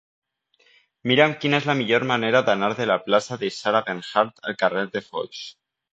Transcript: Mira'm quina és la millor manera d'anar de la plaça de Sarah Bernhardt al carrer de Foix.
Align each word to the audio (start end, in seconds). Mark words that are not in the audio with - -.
Mira'm 1.11 1.35
quina 1.43 1.59
és 1.63 1.67
la 1.71 1.75
millor 1.83 2.05
manera 2.11 2.41
d'anar 2.47 2.69
de 2.79 2.87
la 2.93 2.97
plaça 3.11 3.37
de 3.45 3.51
Sarah 3.59 3.83
Bernhardt 3.91 4.43
al 4.51 4.59
carrer 4.63 4.87
de 4.97 5.05
Foix. 5.11 5.45